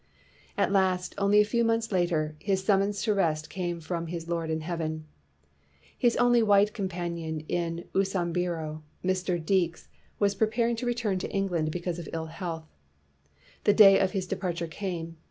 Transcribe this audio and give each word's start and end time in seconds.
At 0.57 0.71
last, 0.71 1.13
only 1.19 1.39
a 1.41 1.45
few 1.45 1.63
months 1.63 1.91
later, 1.91 2.35
his 2.39 2.63
sum 2.63 2.79
mons 2.79 3.03
to 3.03 3.13
rest 3.13 3.51
came 3.51 3.79
from 3.79 4.07
his 4.07 4.27
Lord 4.27 4.49
in 4.49 4.61
heaven. 4.61 5.05
His 5.95 6.15
only 6.17 6.41
white 6.41 6.73
companion 6.73 7.41
in 7.41 7.85
Usambiro, 7.93 8.81
Mr, 9.05 9.37
267 9.37 9.37
WHITE 9.37 9.37
MAN 9.37 9.37
OF 9.37 9.39
WORK 9.39 9.45
Deekes, 9.45 9.87
was 10.17 10.33
preparing 10.33 10.75
to 10.77 10.87
return 10.87 11.19
to 11.19 11.29
England 11.29 11.69
because 11.69 11.99
of 11.99 12.09
ill 12.11 12.25
health. 12.33 12.65
The 13.65 13.73
day 13.75 13.99
of 13.99 14.13
his 14.13 14.25
de 14.25 14.35
parture 14.35 14.67
came. 14.71 15.17